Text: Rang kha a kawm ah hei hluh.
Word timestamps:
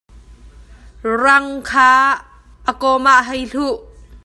Rang 1.23 1.47
kha 1.69 1.89
a 2.71 2.73
kawm 2.81 3.05
ah 3.13 3.21
hei 3.27 3.43
hluh. 3.51 3.75